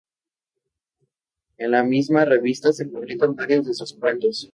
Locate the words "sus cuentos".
3.75-4.49